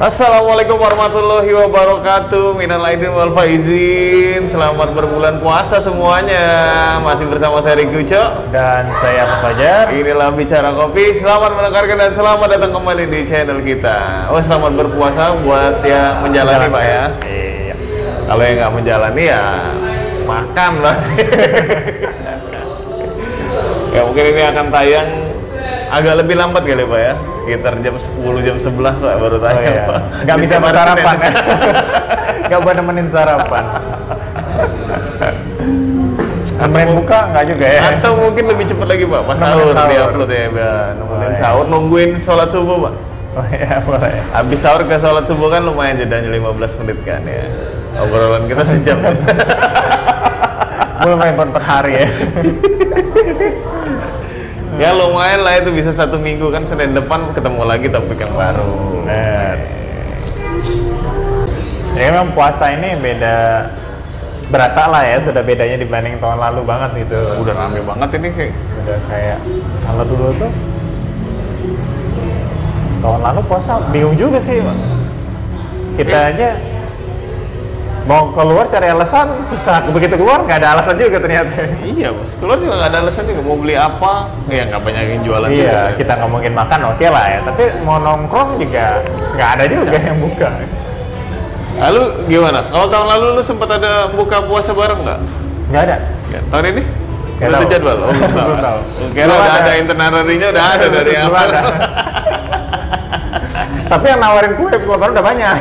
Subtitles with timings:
[0.00, 2.56] Assalamualaikum warahmatullahi wabarakatuh.
[2.56, 4.48] Minal aidin wal faizin.
[4.48, 6.40] Selamat berbulan puasa semuanya.
[7.04, 9.92] Masih bersama saya Riki Uco Dan saya Ahmad Fajar.
[9.92, 11.12] Inilah Bicara Kopi.
[11.12, 14.32] Selamat mendengarkan dan selamat datang kembali di channel kita.
[14.32, 17.04] Oh selamat berpuasa buat yang menjalani Pak ya.
[17.28, 17.74] Iya.
[18.24, 19.44] Kalau yang nggak menjalani ya
[20.24, 20.96] makan lah.
[23.90, 25.08] Ya mungkin ini akan tayang
[25.90, 29.64] agak lebih lambat kali Pak ya Sekitar jam 10, jam 11 Pak baru Oh tayang
[29.66, 29.84] iya.
[29.84, 31.32] Pak Nggak Di bisa bersarapan ya.
[32.46, 33.64] Nggak buat nemenin sarapan.
[36.60, 37.80] Nemenin buka nggak juga ya?
[37.96, 39.86] Atau mungkin lebih cepat lagi Pak, pas sahur sahur.
[39.88, 40.44] di upload ya.
[40.50, 41.38] Nemenin Oh, iya.
[41.38, 42.94] sahur, nungguin sholat subuh Pak.
[43.30, 44.14] Oh iya boleh.
[44.34, 47.46] Habis sahur ke sholat subuh kan lumayan jedanya 15 menit kan ya.
[48.02, 48.98] Obrolan kita sejam.
[51.00, 52.06] Main per hari ya.
[54.80, 59.04] ya lumayan lah itu bisa satu minggu kan Senin depan ketemu lagi topik yang baru.
[59.04, 59.56] Bener.
[62.00, 63.68] Ya memang puasa ini beda
[64.48, 67.20] berasa lah ya sudah bedanya dibanding tahun lalu banget gitu.
[67.44, 69.38] Udah rame banget ini kayak Udah kayak
[69.84, 70.52] kalau dulu tuh
[73.04, 74.64] tahun lalu puasa bingung juga sih
[76.00, 76.56] kita aja
[78.00, 82.56] mau keluar cari alasan susah begitu keluar nggak ada alasan juga ternyata Iya bos, keluar
[82.56, 84.12] juga nggak ada alasan juga mau beli apa,
[84.46, 85.60] ya nggak banyak yang jualan juga.
[85.60, 85.92] iya kan.
[85.94, 90.48] kita ngomongin makan oke lah ya tapi mau nongkrong juga nggak ada juga yang buka
[91.70, 92.60] Lalu gimana?
[92.66, 95.20] Kalau tahun lalu lu sempat ada buka puasa bareng nggak?
[95.70, 95.96] nggak ada
[96.28, 96.82] Ya, tahun ini?
[97.40, 97.72] Nggak Udah ada tahu.
[97.72, 97.96] jadwal?
[97.96, 98.52] Oh, belum tahu.
[98.52, 98.78] Tahu.
[99.16, 99.60] Kira udah ada.
[99.64, 101.60] ada itinerary-nya udah ada dari ada.
[103.86, 105.50] tapi yang nawarin kue kue baru udah banyak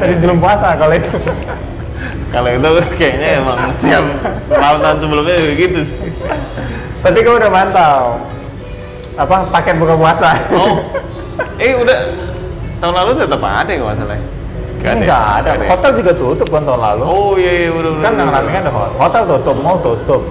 [0.00, 1.14] dari sebelum puasa kalau itu
[2.30, 4.04] Kalau itu kayaknya emang siap
[4.48, 5.98] tahun-tahun sebelumnya juga gitu sih.
[7.02, 8.22] tapi kau udah mantau
[9.18, 10.78] apa paket buka puasa Oh,
[11.58, 11.98] eh udah
[12.80, 14.16] tahun lalu tetap ada ya nggak masalah.
[14.80, 15.50] Ini nggak ada.
[15.60, 15.68] ya?
[15.68, 17.02] Hotel juga tutup kan tahun lalu.
[17.04, 18.04] Oh iya iya udah udah.
[18.08, 18.96] kan yang rame kan ada hotel.
[18.96, 20.22] Hotel tutup, mau tutup.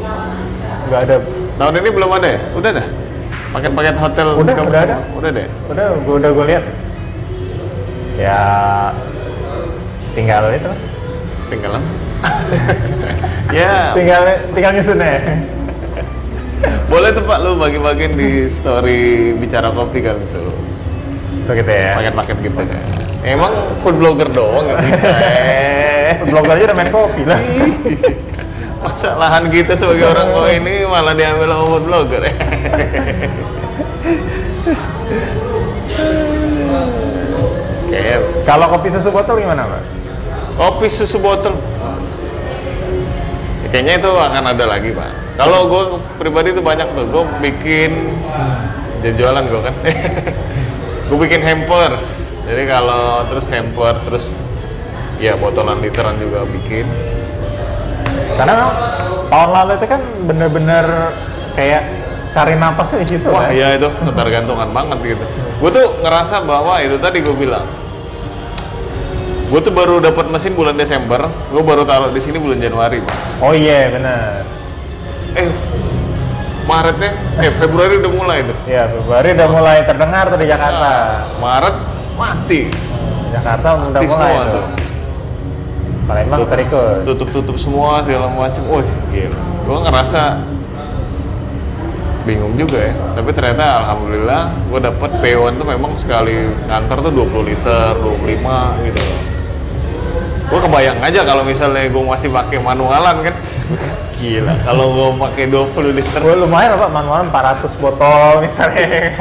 [0.89, 1.15] Nggak ada.
[1.61, 2.39] Tahun ini belum ada ya?
[2.57, 2.87] Udah dah.
[3.49, 4.95] Paket-paket hotel Udah, udah ada.
[5.13, 5.47] Udah deh.
[5.69, 6.63] Udah, gua udah gue lihat.
[8.17, 8.41] Ya
[10.13, 10.71] tinggal itu.
[11.49, 11.71] Tinggal
[13.55, 14.21] ya, Tinggal
[14.53, 15.17] tinggal nyusun ya.
[16.89, 20.41] boleh tuh Pak lu bagi-bagiin di story bicara kopi kan itu.
[21.47, 21.95] Tuh gitu ya.
[21.95, 22.81] Paket-paket gitu kan.
[23.23, 25.07] Emang food blogger doang nggak bisa.
[25.09, 26.11] eh.
[26.27, 27.39] Blogger aja udah main kopi lah.
[28.83, 32.33] Masa lahan kita sebagai orang tua ini malah diambil sama food blogger ya?
[38.45, 39.81] Kalau kopi susu botol gimana, Pak?
[40.59, 41.55] Kopi susu botol.
[43.63, 45.39] Ya, kayaknya itu akan ada lagi pak.
[45.39, 45.83] Kalau gue
[46.19, 47.95] pribadi itu banyak tuh, gue bikin
[48.99, 49.75] jadi jualan gue kan.
[51.07, 52.35] gue bikin hampers.
[52.43, 54.27] Jadi kalau terus hamper terus
[55.23, 56.83] ya botolan literan juga bikin.
[58.35, 58.67] Karena
[59.31, 60.85] tahun lalu itu kan bener-bener
[61.55, 61.83] kayak
[62.29, 63.51] cari napasnya di situ Wah kan.
[63.55, 65.25] iya itu ketergantungan banget gitu.
[65.59, 67.67] Gue tuh ngerasa bahwa itu tadi gue bilang,
[69.49, 73.41] gue tuh baru dapat mesin bulan Desember, gue baru taruh di sini bulan Januari, Pak.
[73.41, 74.45] Oh iya, bener.
[75.33, 75.49] Eh
[76.69, 77.11] Maretnya,
[77.41, 78.53] eh Februari udah mulai tuh.
[78.69, 80.89] Iya, Februari udah mulai terdengar tuh di Jakarta.
[81.41, 81.75] Maret
[82.13, 82.61] mati,
[83.33, 84.53] Jakarta udah mati mulai semua tuh.
[84.53, 84.65] tuh.
[86.05, 86.97] Palembang Tutup- terikut.
[87.05, 88.61] Tutup-tutup semua segala macam.
[88.69, 89.41] Wih, gila.
[89.65, 90.21] Gue ngerasa
[92.25, 92.93] bingung juga ya.
[93.17, 99.01] Tapi ternyata alhamdulillah gue dapet P1 tuh memang sekali ngantar tuh 20 liter, 25 gitu.
[100.49, 103.35] Gue kebayang aja kalau misalnya gue masih pakai manualan kan.
[104.19, 106.19] Gila, kalau gue pakai 20 liter.
[106.19, 109.13] Gue lumayan apa manual 400 botol misalnya.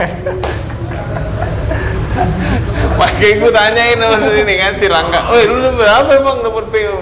[2.99, 5.21] Pakai gue tanyain sama ini kan si Rangga.
[5.31, 6.97] Oh, lu berapa emang dapat PO?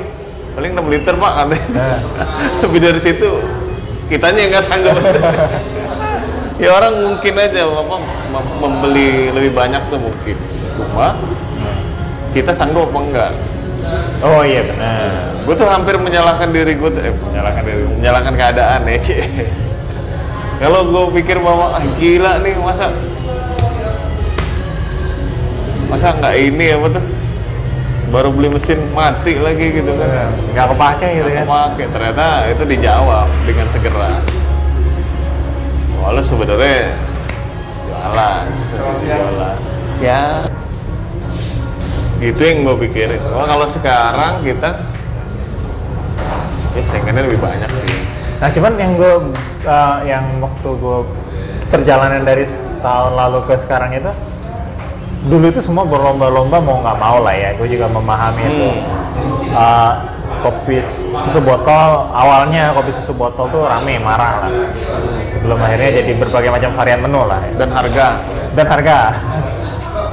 [0.59, 1.69] Paling 6 liter pak katanya.
[1.73, 2.01] Nah.
[2.67, 3.31] Lebih dari situ
[4.11, 4.97] kitanya yang nggak sanggup.
[6.63, 7.97] ya orang mungkin aja apa
[8.33, 10.37] mem- membeli lebih banyak tuh mungkin.
[10.77, 11.17] Cuma
[12.33, 13.33] kita sanggup apa enggak?
[14.25, 15.37] Oh iya benar.
[15.47, 19.17] Gue tuh hampir menyalahkan diri gue, eh, menyalahkan diri, menyalahkan keadaan ya, Ci.
[20.57, 22.89] Kalau gue pikir bahwa ah, gila nih masa
[25.93, 27.05] masa nggak ini apa tuh?
[28.09, 30.33] Baru beli mesin mati lagi gitu kan.
[30.57, 31.45] Nggak kepake gitu kan.
[31.45, 34.13] pakai ternyata itu dijawab dengan segera.
[36.01, 36.97] Walau sebenarnya
[37.85, 39.57] jualan sesi jualan.
[40.01, 40.47] Ya
[42.21, 43.21] itu yang gue pikirin.
[43.21, 44.71] Kalau sekarang kita
[46.77, 47.93] ya saingannya lebih banyak sih.
[48.41, 49.13] Nah cuman yang gue
[49.65, 50.99] uh, yang waktu gue
[51.69, 52.45] perjalanan dari
[52.81, 54.13] tahun lalu ke sekarang itu
[55.27, 57.51] dulu itu semua berlomba-lomba mau nggak mau lah ya.
[57.57, 58.69] Gue juga memahami itu.
[59.53, 59.95] Uh,
[60.45, 60.85] kopi
[61.27, 64.53] susu botol awalnya kopi susu botol tuh rame marah lah.
[65.33, 67.53] Sebelum akhirnya jadi berbagai macam varian menu lah ya.
[67.65, 68.09] Dan harga.
[68.57, 69.13] dan harga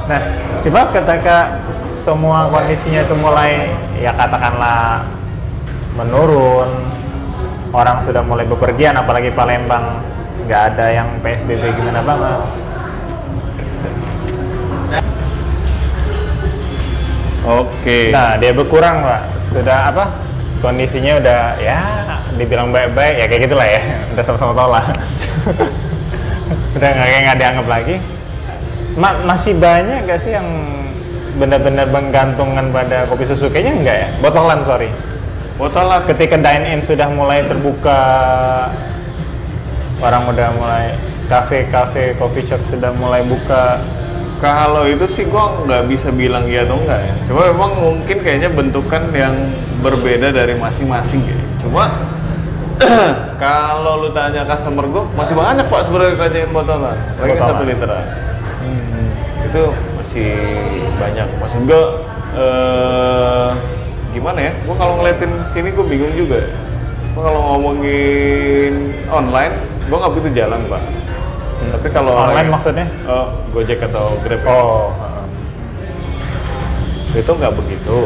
[0.04, 0.20] nah
[0.60, 1.36] coba ketika
[1.72, 5.08] semua kondisinya itu mulai ya katakanlah
[5.96, 6.68] menurun
[7.72, 10.04] orang sudah mulai bepergian apalagi Palembang
[10.44, 12.44] nggak ada yang PSBB gimana banget
[17.44, 18.08] Oke.
[18.08, 19.52] Nah, dia berkurang, Pak.
[19.52, 20.16] Sudah apa?
[20.64, 21.76] Kondisinya udah ya
[22.40, 23.84] dibilang baik-baik ya kayak gitulah ya.
[24.16, 24.84] Udah sama-sama tau lah.
[26.80, 27.96] udah nggak kayak nggak dianggap lagi.
[28.94, 30.46] Ma- masih banyak gak sih yang
[31.34, 33.50] benar-benar menggantungkan pada kopi susu?
[33.50, 34.08] Kayaknya enggak ya.
[34.22, 34.88] Botolan, sorry.
[35.58, 36.06] Botolan.
[36.06, 38.00] Ketika dine in sudah mulai terbuka,
[39.98, 40.94] orang udah mulai
[41.26, 43.82] kafe-kafe, coffee shop sudah mulai buka.
[44.38, 47.14] Kalau itu sih gua nggak bisa bilang iya atau enggak ya.
[47.26, 49.34] Cuma memang mungkin kayaknya bentukan yang
[49.80, 51.38] berbeda dari masing-masing ya.
[51.64, 51.88] Cuma
[53.42, 56.98] kalau lu tanya customer gua masih banyak pak sebenarnya kerajaan botolan.
[57.18, 57.62] Lagi satu
[58.64, 59.62] liter itu
[60.00, 60.30] masih
[60.96, 61.28] banyak.
[61.38, 61.82] Maksud gua
[62.34, 63.50] eh,
[64.12, 64.52] gimana ya?
[64.66, 66.44] Gua kalau ngeliatin sini gua bingung juga.
[67.14, 69.54] Gua kalau ngomongin online,
[69.86, 70.82] gua nggak begitu jalan pak.
[71.64, 72.86] Tapi kalau Online lagi- maksudnya?
[73.08, 73.26] Oh,
[73.56, 74.52] Gojek atau Grab ya?
[74.52, 74.92] Oh,
[77.14, 77.98] itu nggak begitu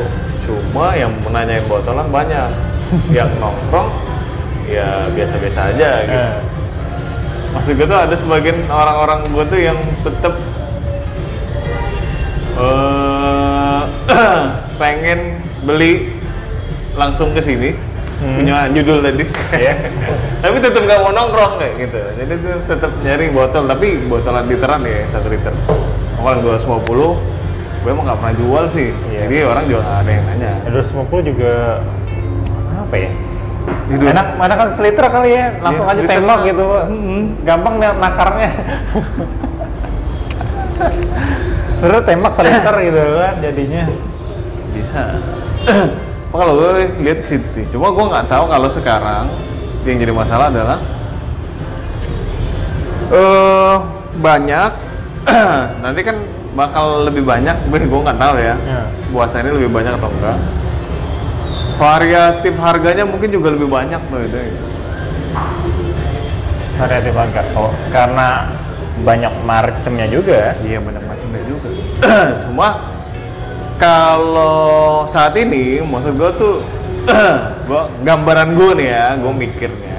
[0.44, 2.48] cuma yang menanyain botolan banyak
[3.16, 3.88] yang nongkrong
[4.68, 6.36] ya biasa-biasa aja gitu eh,
[7.56, 10.34] maksud gue tuh ada sebagian orang-orang gue tuh yang tetep
[12.58, 13.82] eh
[14.80, 15.20] pengen
[15.62, 16.12] beli
[16.94, 17.70] langsung ke sini
[18.18, 18.34] Hmm.
[18.34, 19.22] punya judul tadi
[19.54, 19.78] Iya.
[20.42, 24.82] tapi tetep nggak mau nongkrong kayak gitu jadi tuh tetep nyari botol tapi botolan literan
[24.82, 25.54] ya satu liter
[26.18, 26.82] awal 250
[27.78, 29.22] gue emang nggak pernah jual sih Iya.
[29.22, 31.78] jadi orang nggak ada yang nanya 250 juga
[32.74, 33.10] apa ya?
[33.86, 34.02] Itu.
[34.02, 36.64] Enak, mana kan seliter kali ya, langsung Iya, aja tembak gitu.
[37.44, 38.50] Gampang nih nakarnya.
[41.78, 43.84] Seru tembak seliter gitu kan jadinya.
[44.68, 45.02] bisa
[46.30, 46.70] kalau gue
[47.00, 49.26] lihat ke situ sih cuma gue nggak tahu kalau sekarang
[49.82, 50.78] yang jadi masalah adalah
[53.08, 53.76] eh
[54.18, 54.70] banyak
[55.82, 56.16] nanti kan
[56.52, 58.82] bakal lebih banyak gue gue nggak tahu ya Ya.
[59.08, 60.38] puasa ini lebih banyak atau enggak
[61.78, 64.38] variatif harganya mungkin juga lebih banyak tuh itu
[66.78, 67.42] Variatif agak.
[67.58, 68.46] Oh, karena
[69.02, 70.54] banyak marcemnya juga.
[70.62, 71.68] iya banyak macamnya juga.
[72.48, 72.68] Cuma
[73.78, 76.54] kalau saat ini maksud gue tuh
[77.68, 79.96] gua gambaran gue nih ya gue mikirnya.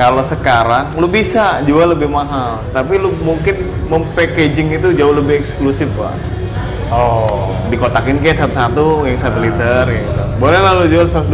[0.00, 2.64] Kalau sekarang lu bisa jual lebih mahal.
[2.72, 6.16] Tapi lu mungkin mempackaging itu jauh lebih eksklusif pak.
[6.90, 7.54] Oh.
[7.70, 10.10] dikotakin kayak satu-satu yang satu liter gitu
[10.42, 11.30] boleh lah lu jual 125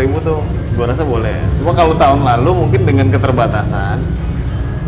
[0.00, 0.40] ribu tuh.
[0.72, 1.36] Gue rasa boleh.
[1.60, 4.00] Cuma kalau tahun lalu mungkin dengan keterbatasan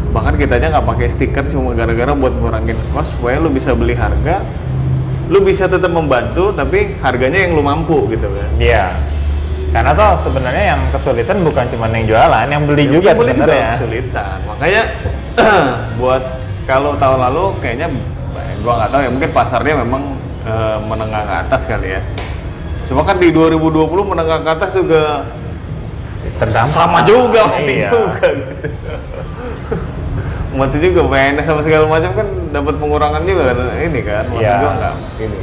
[0.08, 4.40] bahkan kitanya nggak pakai stiker cuma gara-gara buat ngurangin kos supaya lu bisa beli harga
[5.26, 8.86] lu bisa tetap membantu tapi harganya yang lu mampu gitu kan Iya.
[9.66, 13.44] Karena toh sebenarnya yang kesulitan bukan cuma yang jualan, yang beli juga Yang beli juga
[13.44, 13.70] sebenarnya.
[13.74, 14.82] kesulitan makanya
[16.00, 16.22] buat
[16.64, 17.88] kalau tahun lalu kayaknya
[18.62, 20.02] gua nggak tahu ya mungkin pasarnya memang
[20.42, 22.00] eh, menengah ke atas kali ya
[22.86, 23.66] cuma kan di 2020
[24.06, 25.26] menengah ke atas juga
[26.38, 26.70] Terdampak.
[26.70, 27.90] sama juga mati Iya.
[27.90, 28.66] juga gitu
[30.56, 34.56] mati juga PNS sama segala macam kan dapat pengurangan juga kan ini kan maksud Iya.
[34.58, 35.40] gua nggak ini.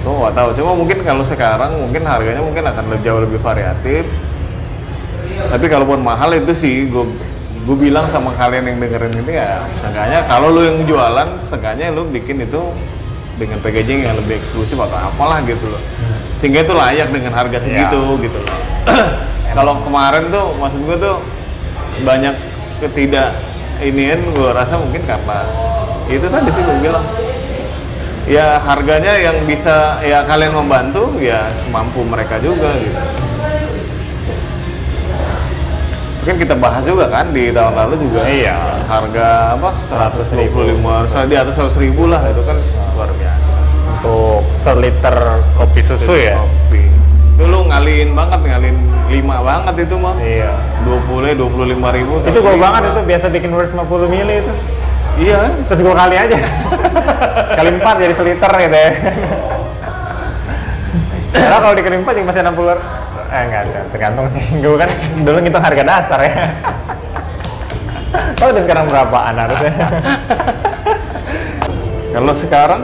[0.00, 4.04] Cuma nggak tahu cuma mungkin kalau sekarang mungkin harganya mungkin akan lebih jauh lebih variatif.
[5.34, 7.04] Tapi kalaupun mahal itu sih gue
[7.64, 12.04] gue bilang sama kalian yang dengerin ini ya seenggaknya kalau lu yang jualan seenggaknya lu
[12.06, 12.60] bikin itu
[13.34, 15.80] dengan packaging yang lebih eksklusif atau apalah gitu loh.
[16.36, 18.56] Sehingga itu layak dengan harga segitu gitu loh.
[19.56, 21.16] Kalau kemarin tuh maksud gue tuh
[22.02, 22.34] banyak
[22.78, 23.32] ketidak
[23.84, 25.44] inian gue rasa mungkin karena
[26.08, 27.04] itu tadi sih gue bilang
[28.24, 32.96] ya harganya yang bisa ya kalian membantu ya semampu mereka juga gitu
[36.24, 38.80] mungkin kita bahas juga kan di tahun lalu juga Iya.
[38.88, 40.88] harga apa 125 ribu.
[40.88, 42.56] harusnya di atas 100 ribu lah itu kan
[42.96, 43.52] luar biasa
[43.84, 45.16] Untuk seliter
[45.52, 46.40] kopi susu ya.
[46.40, 46.80] Kopi.
[47.34, 50.50] Itu lu ngaliin banget ngaliin 5 banget itu mah Iya.
[50.86, 51.50] 20 25
[51.92, 54.52] ribu Itu gue banget itu biasa bikin 250 mili itu.
[55.16, 56.38] iya Terus gue kali aja.
[57.58, 58.90] kali 4 jadi seliter gitu ya.
[61.32, 62.54] Karena kalau dikali 4 juga masih 60
[63.26, 63.84] Eh enggak, enggak.
[63.90, 64.44] tergantung sih.
[64.56, 66.34] Gue kan dulu ngitung harga dasar ya.
[68.38, 69.72] Kalau udah sekarang berapaan harusnya?
[72.14, 72.82] kalau sekarang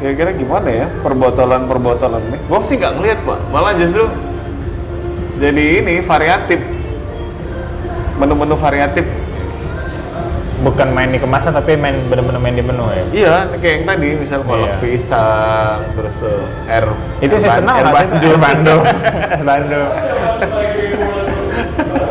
[0.00, 2.40] kira-kira gimana ya perbotolan-perbotolan nih?
[2.48, 4.08] Gua sih nggak ngeliat pak, malah justru
[5.36, 6.60] jadi ini variatif
[8.16, 9.04] menu-menu variatif.
[10.60, 13.04] Bukan main di kemasan tapi main bener-bener main di menu ya.
[13.08, 14.76] Iya, kayak yang tadi misal kolak Iya.
[14.76, 16.84] pisang, terus eh, air
[17.24, 17.88] Itu seasonal air?
[17.96, 18.20] Bandung.
[18.20, 18.82] Air Bandung.
[19.32, 19.88] Es Bandung.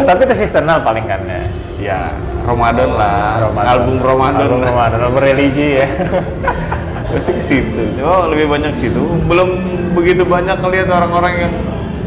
[0.01, 1.41] tapi itu seasonal paling kan ya.
[1.77, 1.99] Ya,
[2.41, 4.41] Ramadan lah, album Ramadan.
[4.41, 5.87] Album Ramadan, album religi ya.
[7.09, 7.81] Pasti ke situ.
[8.05, 9.01] Oh, lebih banyak situ.
[9.25, 9.49] Belum
[9.97, 11.53] begitu banyak ngeliat orang-orang yang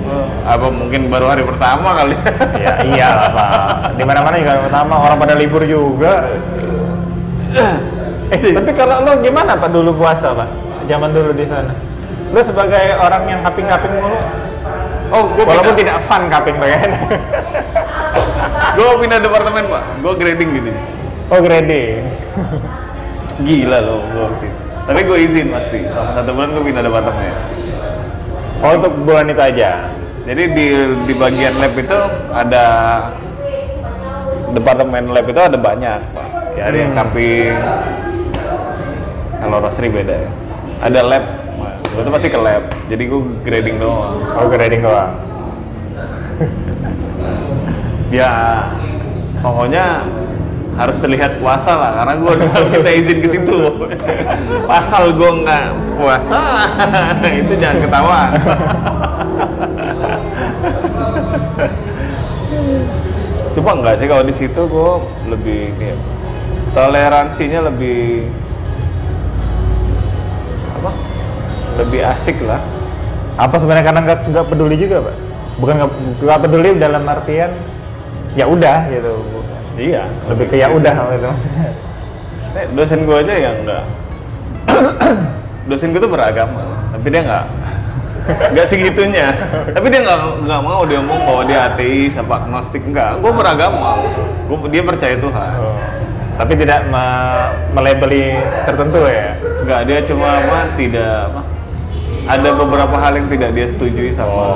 [0.06, 2.14] eh, apa mungkin baru hari pertama kali.
[2.62, 3.50] ya iya Pak.
[3.98, 6.30] Di mana-mana juga pertama orang pada libur juga.
[8.32, 10.48] Eh, tapi kalau lo gimana Pak dulu puasa Pak?
[10.88, 11.74] Zaman dulu di sana.
[12.32, 14.16] Lo sebagai orang yang kaping-kaping mulu,
[15.12, 16.90] oh, gue walaupun pindah, tidak fun kaping bagian.
[18.80, 19.82] gue pindah departemen pak.
[20.00, 20.72] Gue grading gini.
[21.28, 22.08] oh grading.
[23.44, 24.61] Gila loh, gue sih.
[24.82, 25.78] Tapi gue izin pasti.
[25.86, 27.34] Sama satu bulan gue pindah departemen.
[28.62, 29.70] Oh untuk bulan itu aja.
[30.22, 30.66] Jadi di
[31.02, 31.98] di bagian lab itu
[32.30, 32.64] ada
[34.54, 36.28] departemen lab itu ada banyak pak.
[36.54, 37.00] Ya, ada yang Hmm.
[37.10, 37.54] kaping.
[39.42, 40.30] Kalau roastery beda ya.
[40.82, 41.24] Ada lab.
[41.92, 42.62] Gue tuh pasti ke lab.
[42.86, 44.18] Jadi gue grading doang.
[44.38, 45.12] Oh grading doang.
[48.12, 48.32] Ya
[49.40, 50.04] pokoknya
[50.72, 53.58] harus terlihat puasa lah karena gue udah minta izin ke situ.
[54.70, 55.64] Pasal gue nggak
[56.00, 56.40] puasa
[57.40, 58.30] itu jangan ketahuan.
[63.52, 64.92] Coba nggak sih kalau di situ gue
[65.28, 65.98] lebih kayak
[66.72, 68.24] toleransinya lebih
[70.80, 70.90] apa?
[71.84, 72.60] Lebih asik lah.
[73.36, 75.16] Apa sebenarnya karena nggak nggak peduli juga Pak?
[75.60, 75.74] Bukan
[76.24, 77.52] nggak peduli dalam artian
[78.32, 79.41] ya udah gitu.
[79.76, 80.02] Iya.
[80.28, 81.30] Lebih ke ya udah gitu.
[82.52, 83.84] Eh, dosen gue aja yang enggak.
[85.68, 87.44] Dosen gue tuh beragama tapi dia nggak
[88.54, 89.28] nggak segitunya.
[89.74, 93.18] Tapi dia nggak nggak mau dia ngomong bahwa dia ateis apa agnostik enggak.
[93.18, 93.98] Gue beragama.
[94.46, 95.52] Gue dia percaya Tuhan.
[95.58, 95.74] Oh.
[96.38, 98.38] Tapi tidak me- melabeli
[98.68, 99.34] tertentu ya.
[99.64, 101.40] enggak dia cuma apa tidak apa?
[102.22, 104.54] Ada beberapa hal yang tidak dia setujui sama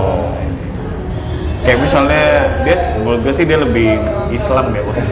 [1.66, 3.98] kayak misalnya dia menurut gue sih dia lebih
[4.30, 4.98] Islam ya bos.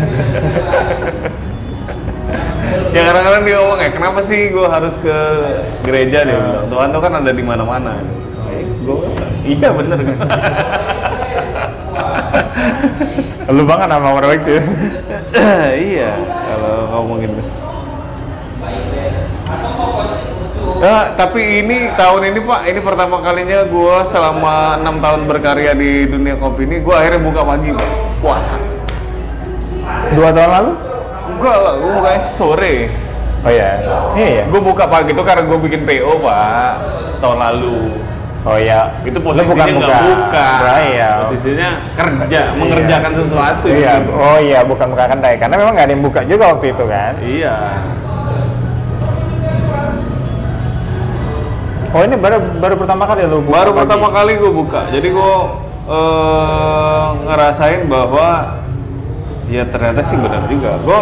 [2.94, 5.16] Ya kadang-kadang dia ngomong ya kenapa sih gue harus ke
[5.82, 7.98] gereja dia bilang Tuhan tuh kan ada di mana-mana.
[8.54, 8.98] Eh, gue
[9.50, 9.98] iya bener.
[9.98, 10.14] Kan
[13.50, 14.62] Lu banget sama orang itu.
[15.90, 17.34] iya kalau ngomongin
[20.84, 26.04] Ya, tapi ini tahun ini Pak, ini pertama kalinya gue selama enam tahun berkarya di
[26.04, 27.88] dunia kopi ini, gue akhirnya buka pagi Pak,
[28.20, 28.60] puasa.
[30.12, 30.72] Dua tahun lalu?
[31.24, 32.76] Enggak lah, gue bukanya sore.
[33.44, 33.80] Oh iya.
[34.12, 34.44] Iya ya.
[34.52, 36.72] Gue buka pagi itu karena gue bikin PO Pak,
[37.24, 37.76] tahun lalu.
[38.44, 38.92] Oh iya.
[39.08, 41.10] Itu posisinya nggak buka, Oh, iya.
[41.24, 43.66] posisinya kerja, mengerjakan sesuatu.
[43.72, 44.04] Iya.
[44.04, 44.12] gitu.
[44.20, 47.12] Oh iya, bukan buka kedai karena memang nggak ada yang buka juga waktu itu kan.
[47.24, 47.56] Iya.
[51.94, 53.78] Oh ini baru baru pertama kali lu buka Baru pagi?
[53.86, 55.34] pertama kali gue buka, jadi gue
[55.86, 58.58] eh, ngerasain bahwa
[59.46, 60.74] ya ternyata sih benar juga.
[60.82, 61.00] Gue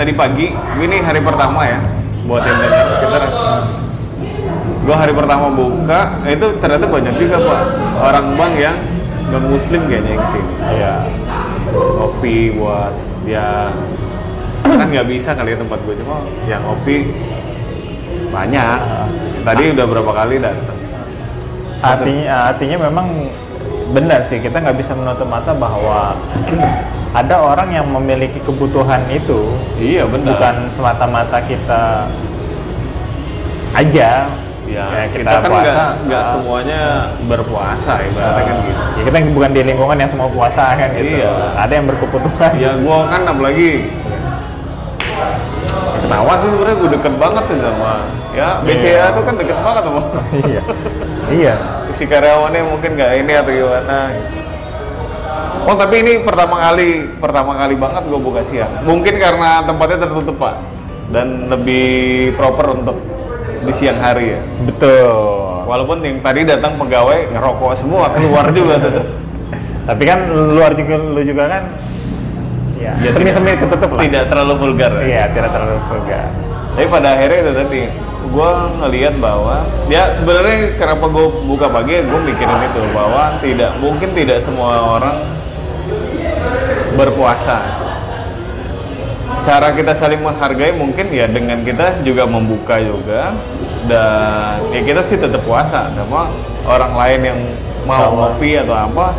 [0.00, 1.84] tadi pagi, ini hari pertama ya,
[2.24, 3.28] buat yang dengar kita.
[4.88, 7.60] Gue hari pertama buka, itu ternyata banyak juga pak
[8.00, 8.76] orang bank yang
[9.28, 10.52] non muslim kayaknya yang ke sini.
[10.80, 10.94] Iya.
[11.76, 12.92] Ngopi buat
[13.28, 13.68] ya
[14.64, 17.12] kan nggak bisa kali ya tempat gue cuma yang ngopi
[18.32, 18.80] banyak.
[19.42, 20.78] Tadi udah berapa kali datang.
[21.82, 23.06] Artinya artinya memang
[23.92, 26.14] benar sih kita nggak bisa menutup mata bahwa
[27.12, 30.32] ada orang yang memiliki kebutuhan itu Iya benar.
[30.32, 32.08] bukan semata-mata kita
[33.74, 34.30] aja
[34.62, 36.80] Ya, Ya, kita, kita kan puasa, nggak semuanya
[37.28, 38.80] berpuasa ibaratnya kan gitu.
[38.96, 41.32] ya kita bukan di lingkungan yang semua puasa kan gitu Iya.
[41.58, 43.92] ada yang berkebutuhan Ya gua kan apalagi
[46.12, 47.92] ketawa sih sebenarnya gue deket banget tuh sama
[48.32, 49.04] ya BCA Iya.
[49.16, 50.00] tuh kan deket banget sama
[50.52, 50.62] iya
[51.32, 51.54] iya
[51.92, 53.98] si karyawannya mungkin nggak ini atau gimana.
[55.62, 58.82] Oh tapi ini pertama kali pertama kali banget gue buka siang.
[58.82, 60.58] Mungkin karena tempatnya tertutup pak
[61.14, 62.98] dan lebih proper untuk
[63.62, 64.40] di siang hari ya.
[64.66, 69.06] betul Walaupun yang tadi datang pegawai ngerokok semua keluar juga tuh.
[69.88, 71.62] tapi kan luar juga lu juga kan
[72.82, 74.92] ya, Ya, semi-semi ketutup lah Tidak terlalu vulgar.
[75.06, 76.26] iya tidak terlalu vulgar
[76.72, 77.82] Tapi pada akhirnya itu tadi,
[78.32, 79.60] gue ngelihat bahwa
[79.92, 85.20] ya sebenarnya kenapa gue buka pagi, gue mikirin itu bahwa tidak mungkin tidak semua orang
[86.96, 87.60] berpuasa.
[89.42, 93.34] Cara kita saling menghargai mungkin ya dengan kita juga membuka juga
[93.90, 96.30] dan ya kita sih tetap puasa sama
[96.62, 97.38] orang lain yang
[97.82, 99.12] mau ngopi atau apa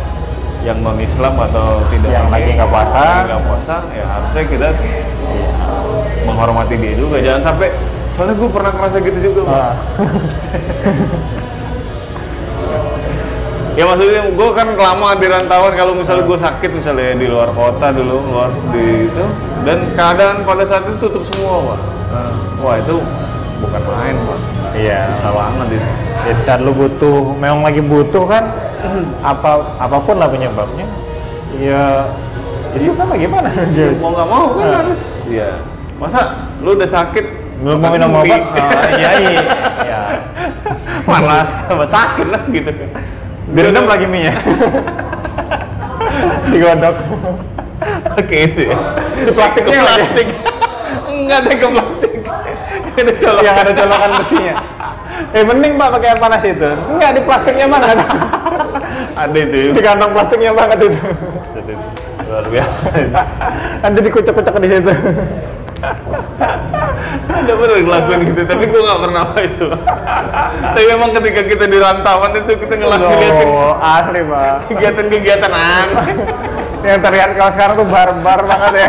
[0.64, 3.28] yang non Islam atau tidak Yang lagi nggak puasa.
[3.28, 5.04] nggak puasa ya harusnya kita ya,
[6.24, 7.68] menghormati dia juga jangan sampai
[8.16, 9.42] soalnya gue pernah ngerasa gitu juga.
[9.44, 9.74] Ah.
[13.74, 17.90] ya maksudnya gue kan lama di rantauan kalau misalnya gue sakit misalnya di luar kota
[17.90, 19.24] dulu luar di itu
[19.66, 21.80] dan keadaan pada saat itu tutup semua pak
[22.62, 23.02] wah itu
[23.64, 24.38] bukan main pak
[24.74, 24.98] Iya.
[25.14, 25.90] susah banget itu
[26.24, 28.48] Ya, di saat lu butuh, memang lagi butuh kan,
[29.20, 30.88] apa apa pun lah penyebabnya,
[31.60, 32.08] ya,
[32.72, 33.52] ya susah lah gimana?
[33.76, 35.60] Ya, mau nggak mau kan harus ya
[36.00, 38.40] masa lu udah sakit Belum mau minum obat?
[38.56, 39.40] Oh, iya, iya.
[39.92, 40.00] ya.
[41.06, 42.72] panas tambah sakit lah gitu
[43.54, 44.34] Direndam lagi mie nya.
[46.50, 46.96] Digodok.
[48.16, 48.78] pakai itu ya
[49.28, 50.28] Di plastiknya plastik
[51.04, 52.12] enggak ada ke plastik
[52.94, 53.42] ada colokan.
[53.44, 54.54] Yang ada colokan besinya.
[55.34, 56.70] Eh mending pak pakai air panas itu.
[56.90, 57.96] Enggak di plastiknya banget.
[59.14, 59.70] ada itu ya.
[59.70, 61.00] di kantong plastiknya banget itu.
[62.30, 62.86] Luar biasa.
[63.82, 64.92] Nanti dikucek-kucek di situ.
[67.34, 69.66] ada pernah ngelakuin gitu tapi gue nggak pernah apa itu
[70.64, 74.54] tapi memang ketika kita di rantauan itu kita ngelakuin Oh, asli pak.
[74.72, 76.08] kegiatan-kegiatan aneh
[76.84, 78.88] Yang terlihat kalau sekarang tuh barbar banget ya.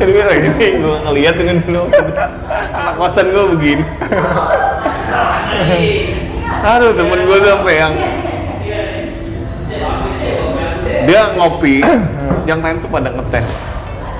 [0.08, 1.84] jadi kayak gini gue ngeliat dengan dulu.
[2.72, 3.84] Anak kosan gue begini.
[6.64, 7.92] Aduh temen gue tuh sampai yang
[11.04, 11.84] dia ngopi.
[12.48, 13.44] Yang lain tuh pada ngeteh.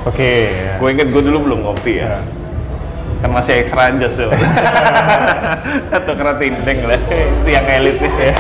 [0.04, 0.32] Oke.
[0.76, 2.20] gue inget gue dulu belum ngopi ya.
[3.25, 4.28] Kan masih extra aja sih.
[5.96, 7.00] Atau kera tindeng lah.
[7.00, 7.96] Itu yang elit.
[7.96, 8.12] Nih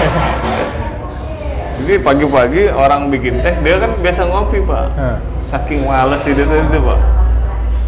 [1.80, 4.86] jadi pagi-pagi orang bikin teh dia kan biasa ngopi pak.
[5.40, 7.19] Saking males itu tuh pak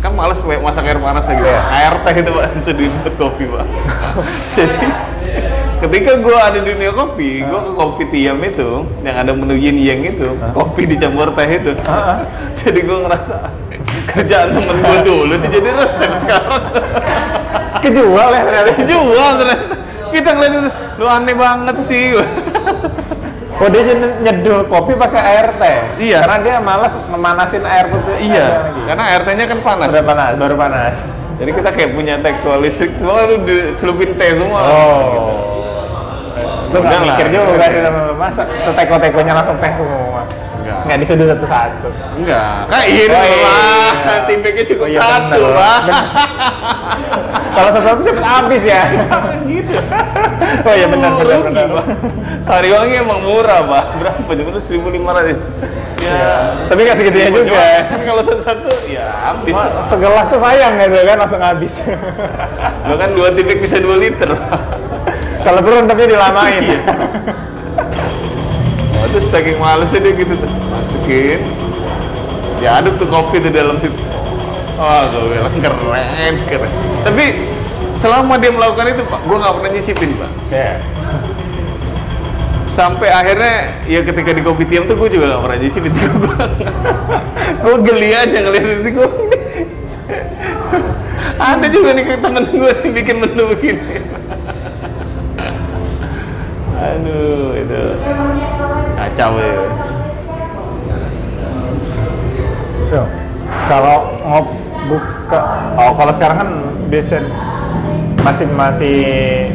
[0.02, 1.62] kan males masak air panas lagi pak.
[1.70, 2.44] Air teh itu pak.
[2.59, 3.66] Diseduhin buat kopi pak.
[4.59, 4.87] Jadi
[5.83, 9.79] ketika gue ada di dunia kopi gue ke kopi tiam itu yang ada menu yin
[9.79, 11.70] yang itu kopi dicampur teh itu.
[12.59, 13.37] Jadi gue ngerasa
[14.11, 16.62] kerjaan temen gue dulu dia jadi resep sekarang.
[17.79, 18.70] Kejual ya ternyata.
[18.83, 19.74] jual ternyata.
[20.12, 22.12] Kita ngeliat itu lu aneh banget sih
[23.62, 25.79] Oh dia nyed- nyeduh kopi pakai air teh.
[26.03, 26.18] Iya.
[26.20, 28.16] Karena dia malas memanasin air putih.
[28.20, 28.81] iya lagi.
[28.85, 30.96] karena air tehnya kan panas Udah panas, baru panas.
[31.38, 35.31] jadi kita kayak punya teknik listrik cuma lu dicelupin teh semua Oh.
[36.68, 37.83] Lu Udah nggak mikir juga sih
[38.14, 40.22] masa seteko-tekonya langsung teh semua.
[40.57, 40.79] Enggak.
[40.85, 41.88] Nggak diseduh satu-satu.
[42.16, 43.55] enggak kayak ini Oh, iya.
[44.01, 46.05] lah timbeknya cukup Oh, iya, satu Bener.
[47.53, 48.83] Kalau satu-satu cepet habis ya.
[49.44, 49.62] gitu
[50.66, 51.66] Oh iya benar Oh, benar rugi, benar.
[51.72, 51.87] Pak.
[52.40, 55.38] Sariwangi emang murah pak berapa cuma tuh seribu lima ratus
[55.98, 57.62] ya Tapi nggak segitunya cuma- juga.
[57.87, 61.72] kan kalau satu-satu ya habis Wah, Segelas tuh sayang gitu kan langsung habis.
[62.87, 64.30] lo kan dua timbek bisa dua liter
[65.44, 66.62] Kalau perlu tapi dilamain.
[66.62, 66.78] Iya.
[68.94, 71.40] Oh, terus saking malesnya dia gitu tuh masukin
[72.56, 73.98] diaduk tuh kopi tuh dalam situ
[74.72, 76.70] wah gue bilang keren keren
[77.02, 77.24] tapi
[77.96, 80.31] selama dia melakukan itu pak gue nggak pernah nyicipin pak.
[80.52, 80.72] Ya.
[82.72, 85.92] sampai akhirnya ya ketika di kopi tiam tuh gue juga gak pernah nyicipin
[87.68, 89.09] gue geli aja ngeliat itu gue
[91.52, 93.83] ada juga nih temen gue nih bikin menu begini.
[96.83, 97.83] Aduh itu.
[98.98, 99.55] Kacau ya.
[103.70, 104.46] Kalau ngop
[104.90, 105.40] buka,
[105.81, 106.50] oh kalau sekarang kan
[106.92, 107.24] biasa
[108.22, 108.96] masih masih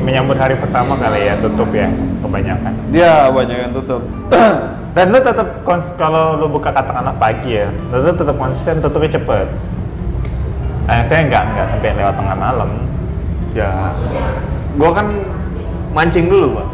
[0.04, 1.88] menyambut hari pertama kali ya tutup ya
[2.20, 2.74] kebanyakan.
[2.92, 4.04] dia banyak yang tutup
[4.98, 5.62] Dan lu tetap
[5.94, 9.46] kalau lu buka katakanlah pagi ya, lu tetap konsisten tutupnya cepet.
[10.90, 12.70] Eh, saya nggak nggak sampai lewat tengah malam.
[13.54, 13.94] ya
[14.78, 15.08] gue kan
[15.94, 16.68] mancing dulu pak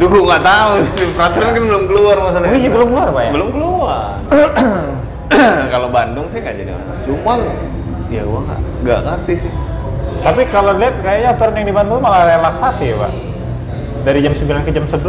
[0.00, 0.72] Duh, nggak tahu.
[1.20, 2.56] Peraturan kan belum keluar masalahnya.
[2.56, 3.32] Oh iya belum keluar pak ya?
[3.36, 4.08] Belum keluar.
[5.72, 7.00] Kalau Bandung sih nggak jadi masalah.
[7.04, 7.34] Cuma
[8.12, 9.52] ya gua nggak nggak ngerti sih.
[10.22, 13.12] Tapi kalau lihat kayaknya aturan yang di Bandung malah relaksasi ya pak.
[14.02, 15.02] Dari jam 9 ke jam 11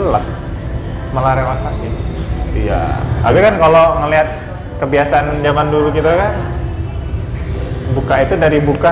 [1.14, 1.88] malah relaksasi.
[2.56, 2.82] Iya.
[3.22, 4.28] Tapi kan kalau ngelihat
[4.80, 6.34] kebiasaan zaman dulu kita kan
[7.94, 8.92] buka itu dari buka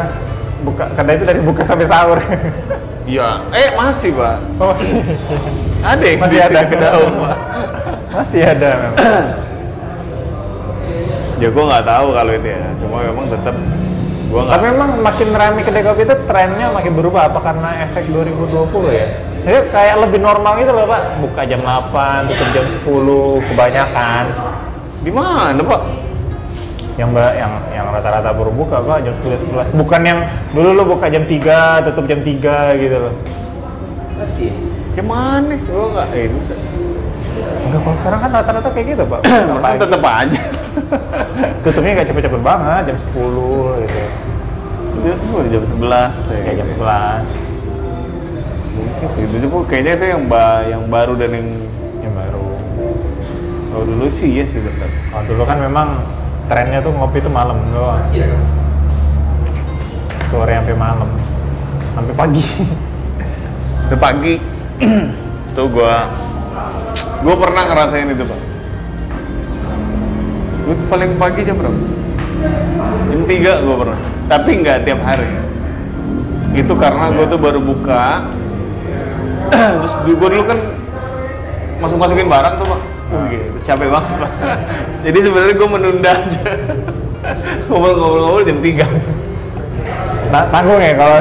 [0.62, 2.20] buka kedai itu dari buka sampai sahur.
[3.02, 3.42] Iya.
[3.50, 4.38] Eh masih pak.
[4.62, 5.02] Oh, masih,
[5.82, 6.54] Ada yang Masih ada.
[6.54, 7.38] sini ke daun pak.
[8.22, 8.98] masih ada memang.
[11.42, 12.62] Ya gua nggak tahu kalau itu ya.
[12.78, 13.58] Cuma memang tetap
[14.32, 14.42] gua.
[14.50, 18.56] Tapi memang makin ramai kedai kopi itu trennya makin berubah apa karena efek 2020
[18.90, 19.08] ya?
[19.42, 22.88] Jadi kayak lebih normal gitu loh pak, buka jam 8, tutup jam 10,
[23.46, 24.24] kebanyakan.
[25.02, 25.82] Di mana pak?
[26.94, 30.20] yang ba- yang yang rata-rata baru buka pak jam 10 11 bukan yang
[30.52, 32.36] dulu lu buka jam 3 tutup jam 3
[32.78, 33.14] gitu loh
[34.14, 34.52] Masih.
[34.92, 35.56] Ya mana?
[35.58, 36.40] Gue nggak ini.
[37.64, 39.80] enggak kalau sekarang kan rata-rata kayak gitu pak Masa Pagi.
[39.80, 40.40] tetep aja.
[41.62, 44.02] Tutupnya nggak cepet-cepet banget jam 10 gitu
[45.02, 46.16] Jam sepuluh, jam sebelas.
[46.30, 47.26] kayak jam 11
[48.72, 49.28] Mungkin.
[49.34, 51.48] Itu kayaknya itu yang ba yang baru dan yang
[52.00, 52.46] yang baru
[53.72, 54.86] kalau dulu sih iya sih betul.
[55.10, 55.88] kalau dulu kan memang
[56.46, 58.44] trennya tuh ngopi tuh malam doang Masih lah.
[60.28, 61.10] sore sampai malam
[61.92, 62.44] sampai pagi
[63.88, 64.40] Udah pagi.
[65.56, 66.08] tuh gua
[67.20, 68.40] gua pernah ngerasain itu, Pak.
[70.72, 71.76] Gua paling pagi jam berapa?
[73.12, 74.00] Jam 3 gua pernah.
[74.32, 75.28] Tapi nggak tiap hari.
[76.56, 78.24] Itu karena gua tuh baru buka.
[79.52, 80.56] Terus gua dulu kan
[81.84, 82.82] masuk-masukin barang tuh, Pak.
[83.12, 83.60] Oh, gitu.
[83.68, 84.32] Capek banget, Pak.
[85.12, 86.52] Jadi sebenarnya gua menunda aja.
[87.68, 88.88] Ngobrol-ngobrol jam 3.
[90.32, 91.20] nah, tanggung ya kalau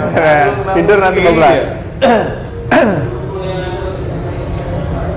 [0.79, 1.67] tidur nanti 12 Iya.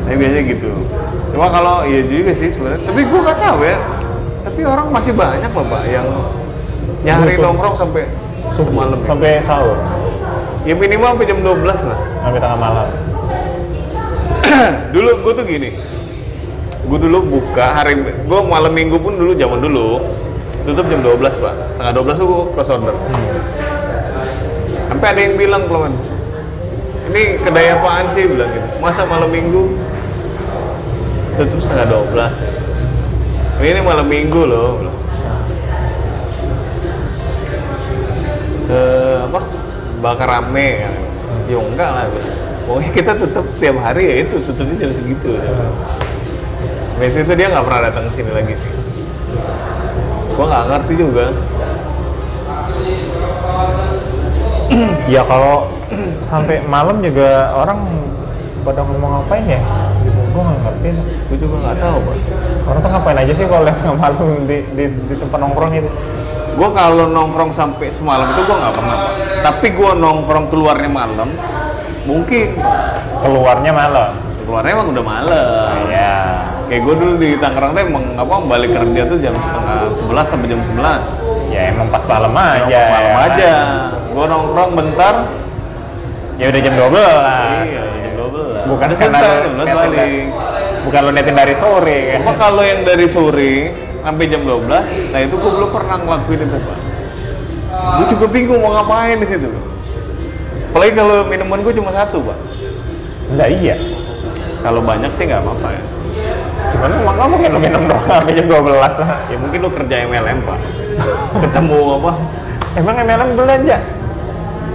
[0.10, 0.74] Nah, biasanya gitu.
[1.38, 2.82] Cuma kalau iya juga sih sebenarnya.
[2.82, 3.78] Tapi gua nggak tahu ya.
[4.54, 6.06] Tapi orang masih banyak loh pak yang
[7.02, 7.42] nyari Betul.
[7.42, 8.06] nongkrong sampai
[8.54, 9.02] semalam.
[9.02, 9.06] ya.
[9.10, 9.78] sampai sahur
[10.62, 12.00] Ya minimal sampai jam 12 lah.
[12.22, 12.88] sampai tengah malam
[14.94, 15.74] dulu gua tuh gini.
[16.86, 17.98] Gua dulu buka hari
[18.30, 19.98] gua malam minggu pun dulu zaman dulu
[20.70, 21.54] tutup jam 12 pak.
[21.74, 22.94] Setengah 12 tuh gua close order.
[24.86, 25.90] Sampai ada yang bilang keluar
[27.10, 28.68] ini kedai apaan sih bilang gitu.
[28.78, 29.74] Masa malam minggu
[31.42, 32.63] tutup setengah 12 ya?
[33.62, 34.82] Ini malam minggu loh.
[38.66, 38.82] Ke
[39.30, 39.40] apa?
[40.02, 40.90] Bakar rame.
[41.46, 42.06] Ya enggak lah.
[42.64, 45.38] Pokoknya kita tutup tiap hari ya itu tutupnya jam segitu.
[46.98, 48.74] Biasanya itu dia nggak pernah datang ke sini lagi sih.
[50.34, 51.26] Gua nggak ngerti juga.
[55.14, 55.70] ya kalau
[56.30, 57.86] sampai malam juga orang
[58.64, 59.62] pada ngomong ngapain ya
[60.34, 60.90] gue nggak ngerti.
[61.30, 62.18] Gue juga nggak tahu, Pak.
[62.64, 65.90] Orang tuh ngapain aja sih kalau lihat tengah malam di, di, di tempat nongkrong itu
[66.54, 68.98] Gue kalau nongkrong sampai semalam itu gue nggak pernah.
[69.42, 71.34] Tapi gue nongkrong keluarnya malam,
[72.06, 72.54] mungkin.
[73.20, 74.12] keluarnya malam
[74.44, 75.48] Keluarnya emang udah malam.
[75.90, 76.14] ya
[76.70, 80.48] Kayak gue dulu di Tangerang tuh emang apa balik kerja tuh jam setengah sebelas sampai
[80.48, 81.06] jam sebelas.
[81.50, 83.18] ya emang pas malam aja Emang malam ya.
[83.26, 83.54] aja.
[84.08, 85.16] Gue nongkrong bentar.
[86.34, 88.64] ya udah jam 12 Iya, jam dua belas.
[88.68, 90.26] bukan karena selesai, jam 12 netin balik.
[90.84, 93.54] Bukan lo netin dari sore kan Cuma kalau yang dari sore
[94.04, 96.78] sampai jam 12, nah itu gue belum pernah ngelakuin itu, Pak.
[97.72, 99.48] Gue juga bingung mau ngapain di situ.
[100.70, 102.36] Apalagi kalau minuman gue cuma satu, Pak.
[103.32, 103.76] enggak iya
[104.60, 105.84] Kalau banyak sih nggak apa-apa ya.
[106.64, 108.72] cuman emang nggak mungkin lo minum doang sampai jam 12
[109.28, 110.60] Ya mungkin lo kerja MLM, Pak.
[111.40, 112.12] Ketemu apa?
[112.74, 113.78] emang MLM belanja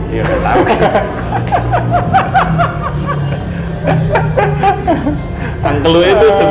[0.09, 0.61] Ya nggak tahu.
[5.59, 6.49] Angkel lu itu tuh.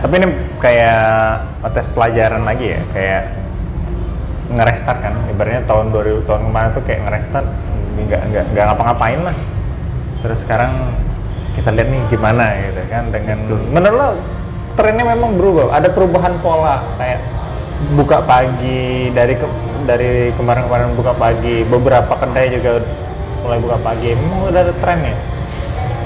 [0.00, 1.04] Tapi ini kayak
[1.70, 3.22] tes pelajaran lagi ya, kayak
[4.50, 5.14] ngerestart kan.
[5.30, 7.46] Ibaratnya tahun 2000 tahun kemarin tuh kayak ngerestart
[8.00, 9.36] nggak nggak nggak ngapa-ngapain lah.
[10.24, 10.96] Terus sekarang
[11.54, 13.38] kita lihat nih gimana gitu kan dengan
[13.70, 14.10] menurut lo
[14.74, 15.74] trennya memang berubah.
[15.74, 17.20] Ada perubahan pola kayak
[17.96, 19.46] buka pagi dari ke,
[19.88, 22.84] dari kemarin-kemarin buka pagi, beberapa kedai juga
[23.42, 24.12] mulai buka pagi.
[24.12, 25.16] Memang udah ada trennya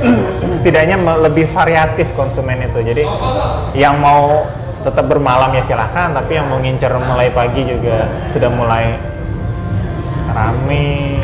[0.58, 2.78] setidaknya lebih variatif konsumen itu.
[2.82, 3.04] Jadi
[3.78, 4.46] yang mau
[4.84, 8.94] tetap bermalam ya silahkan, tapi yang mau ngincer mulai pagi juga sudah mulai
[10.34, 11.18] rame.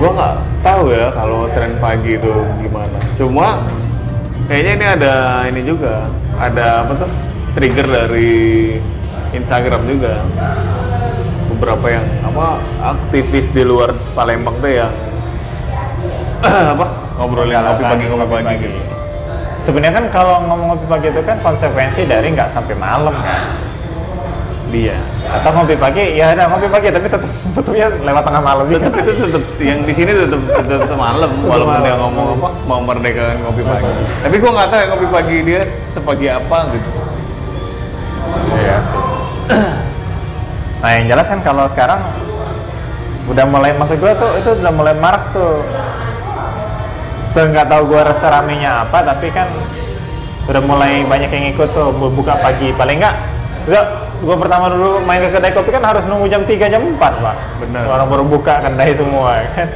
[0.00, 2.32] Gua nggak tahu ya kalau tren pagi itu
[2.64, 2.98] gimana.
[3.20, 3.62] Cuma
[4.50, 5.14] kayaknya ini ada
[5.46, 7.10] ini juga, ada apa tuh
[7.54, 8.74] trigger dari
[9.30, 10.26] Instagram juga.
[11.54, 14.90] Beberapa yang apa aktivis di luar Palembang tuh yang
[16.74, 18.80] apa ngobrolin ngopi pagi ngopi pagi gitu.
[19.62, 23.69] Sebenarnya kan kalau ngomong ngopi pagi itu kan konsekuensi dari nggak sampai malam kan.
[24.70, 24.94] Dia.
[25.26, 27.26] Atau ngopi pagi, ya ada ngopi pagi tapi tetap
[27.58, 28.64] tutupnya lewat tengah malam.
[28.70, 31.82] Tetap itu tetap yang di sini tetap tetap, malam walaupun malam.
[31.82, 33.90] dia ngomong apa mau merdekakan ngopi pagi.
[34.22, 36.88] Tapi gua nggak tahu ya ngopi pagi dia sepagi apa gitu.
[38.54, 39.00] Iya sih.
[40.80, 42.00] Nah yang jelas kan kalau sekarang
[43.28, 45.60] udah mulai maksud gua tuh itu udah mulai marak tuh.
[47.26, 49.50] Seenggak tahu gua rasa ramenya apa tapi kan
[50.48, 53.14] udah mulai banyak yang ikut tuh bu- buka pagi paling enggak
[53.68, 57.00] udah gua pertama dulu main ke kedai kopi kan harus nunggu jam 3 jam 4
[57.00, 57.84] pak Bener.
[57.88, 59.68] orang baru buka kedai semua kan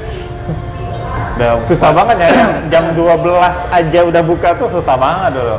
[1.34, 2.30] Udah susah banget ya
[2.68, 3.24] jam 12
[3.72, 5.56] aja udah buka tuh susah banget dulu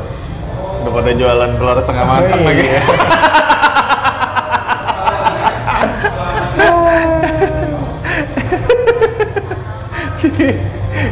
[0.86, 2.45] udah pada jualan telur setengah matang Iya.
[2.45, 2.65] lagi.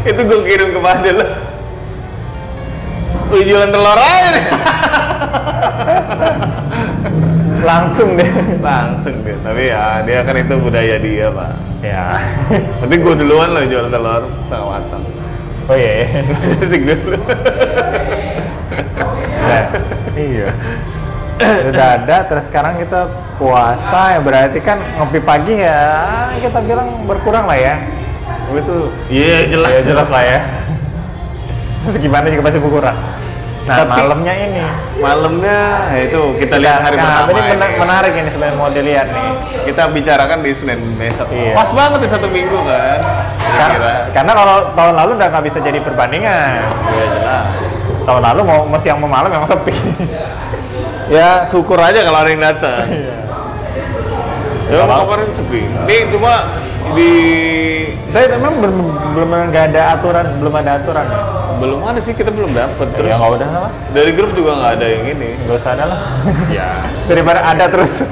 [0.04, 1.20] itu gue kirim ke Padel
[3.34, 4.30] Wih jualan telur aja.
[7.64, 8.30] langsung deh.
[8.60, 11.54] Langsung deh, tapi ya dia kan itu budaya dia pak.
[11.84, 12.16] Ya.
[12.84, 15.04] Tapi gue duluan loh jual telur matang
[15.68, 16.08] oh iya iya.
[16.64, 17.20] Asik dulu.
[19.44, 19.66] Nah,
[20.16, 20.48] iya.
[21.68, 27.48] Udah ada terus sekarang kita puasa ya berarti kan ngopi pagi ya kita bilang berkurang
[27.48, 27.76] lah ya.
[28.48, 29.72] Gue tuh, iya jelas.
[29.72, 30.40] Ya jelas lah ya.
[31.84, 32.96] Terus gimana juga pasti berkurang
[33.64, 34.64] nah Tapi- malamnya ini.
[35.00, 35.58] Malamnya
[35.90, 37.80] ya itu kita lihat hari nah, pertama ini mena- ini.
[37.80, 39.30] menarik ini sebenarnya mau dilihat nih.
[39.64, 41.28] Kita bicarakan di Senin besok.
[41.32, 41.56] Iya.
[41.56, 43.00] Pas banget di satu minggu kan
[43.40, 46.60] Kar- Kira karena kalau tahun lalu udah nggak bisa jadi perbandingan.
[46.68, 47.46] Iya jelas.
[48.04, 49.72] Tahun lalu mau mau siang mau malam memang sepi.
[51.04, 52.88] Ya syukur aja kalau ada yang datang.
[52.88, 53.16] Iya.
[54.72, 55.62] Ya kemarin sepi.
[55.62, 56.34] Ini cuma
[56.96, 57.12] di
[58.10, 58.78] tapi memang belum
[59.14, 61.06] belum nggak ada aturan belum ada aturan.
[61.06, 61.22] ya
[61.64, 62.88] belum ada sih kita belum dapet.
[63.00, 65.30] Terus ya nggak udah lah dari grup juga nggak ada yang ini.
[65.48, 66.00] Nggak usah ada lah.
[66.60, 66.84] Ya.
[67.08, 68.04] Daripada ada terus.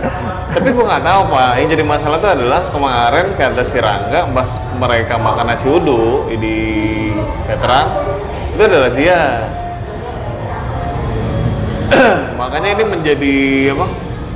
[0.56, 1.52] Tapi gua nggak tahu pak.
[1.60, 6.58] Yang jadi masalah itu adalah kemarin kata si Rangga pas mereka makan nasi uduk di
[7.44, 7.88] veteran
[8.56, 9.22] itu ada razia.
[12.40, 13.36] Makanya ini menjadi
[13.76, 13.88] apa?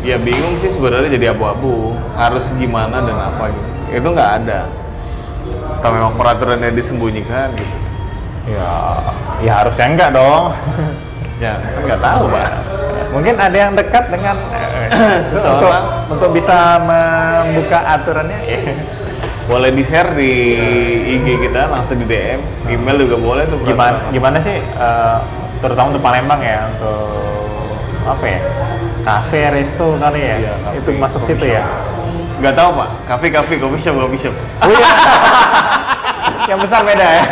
[0.05, 1.95] Ya bingung sih sebenarnya jadi abu-abu.
[2.19, 3.69] Harus gimana dan apa gitu.
[3.95, 4.67] Itu nggak ada.
[5.79, 7.84] Atau memang peraturannya disembunyikan gitu
[8.45, 8.69] ya
[9.41, 10.43] ya harusnya enggak dong.
[11.35, 11.59] Ya.
[11.59, 12.47] Kan nggak tahu pak.
[13.11, 16.07] Mungkin ada yang dekat dengan eh, Seseorang.
[16.07, 18.39] untuk, untuk bisa membuka aturannya.
[18.47, 18.59] Ya.
[19.45, 20.31] boleh di share di
[21.19, 25.17] IG kita langsung di DM email juga boleh tuh gimana gimana sih eh,
[25.61, 27.77] terutama untuk Palembang ya untuk
[28.09, 28.39] apa ya
[29.05, 30.35] kafe resto kali ya?
[30.39, 31.61] Iya, kafe, itu masuk situ ya?
[32.41, 32.89] nggak tahu pak.
[33.05, 34.33] Kafe kafe kopi shop kopi shop.
[34.63, 34.87] Oh iya
[36.45, 37.23] yang besar beda ya?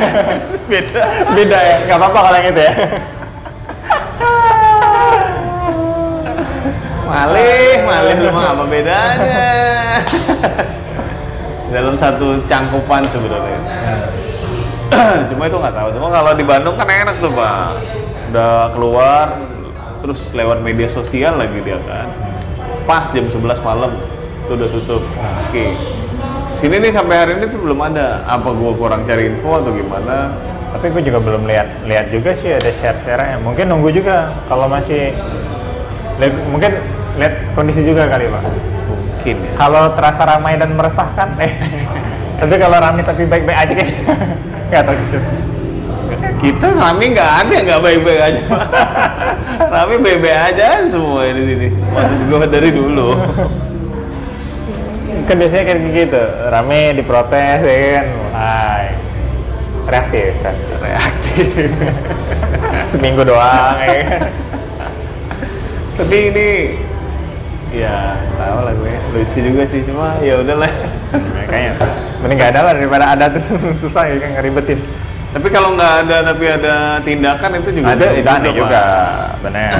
[0.65, 1.02] Beda.
[1.38, 1.76] Beda ya?
[1.86, 2.73] Nggak apa-apa kalau yang itu ya?
[7.13, 9.49] Malih malih lu mah apa bedanya?
[11.69, 13.60] Dalam satu cangkupan sebenarnya.
[15.30, 15.89] Cuma itu nggak tahu.
[15.93, 17.82] Cuma kalau di Bandung kan enak tuh pak.
[18.34, 19.26] Udah keluar
[20.02, 22.10] terus lewat media sosial lagi dia kan.
[22.89, 23.93] Pas jam 11 malam
[24.45, 25.04] itu udah tutup.
[25.49, 25.69] Oke
[26.63, 28.23] sini nih sampai hari ini tuh belum ada.
[28.23, 30.32] Apa gua kurang cari info atau gimana?
[30.71, 34.65] Tapi gue juga belum lihat lihat juga sih ada share share mungkin nunggu juga kalau
[34.65, 35.13] masih
[36.49, 36.82] mungkin
[37.19, 38.41] lihat kondisi juga kali pak.
[38.88, 39.52] Mungkin ya.
[39.60, 41.52] Kalau terasa ramai dan meresahkan eh.
[42.39, 43.73] Tapi kalau ramai tapi baik-baik aja.
[43.76, 43.91] Kayak
[44.71, 45.17] nggak tahu gitu.
[46.43, 48.41] Kita Rami nggak ada nggak baik-baik aja
[49.73, 51.67] Rami baik-baik aja semua di sini.
[51.91, 53.15] Maksud gue dari dulu
[55.23, 58.05] kan biasanya kayak gitu rame diprotes ya kan?
[58.12, 58.86] Mulai
[59.83, 60.55] reaktif kan?
[60.79, 61.69] Reaktif.
[62.91, 64.21] Seminggu doang ya kan?
[65.93, 66.47] Tapi ini
[67.73, 68.93] ya tahu lah gue.
[69.13, 70.71] Lucu juga sih cuma ya udahlah.
[71.13, 71.71] Makanya.
[72.23, 73.41] Mending nggak ada lah daripada ada tuh
[73.83, 74.79] susah ya kan ngeribetin.
[75.33, 78.57] Tapi kalau nggak ada tapi ada tindakan itu juga ada itu aneh Pak.
[78.57, 78.83] juga.
[79.41, 79.73] Benar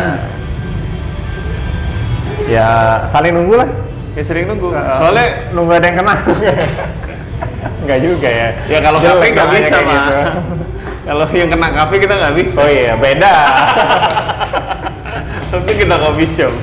[2.48, 3.70] ya saling nunggu lah
[4.14, 4.70] ya sering nunggu.
[4.74, 6.16] Soalnya nunggu ada yang kena.
[7.84, 8.50] Nggak juga ya.
[8.70, 10.14] Ya kalau kafe nggak bisa mah gitu.
[11.04, 12.58] kalau yang kena kafe kita nggak bisa.
[12.64, 13.34] Oh iya beda.
[15.54, 16.54] Tapi kita kopi shop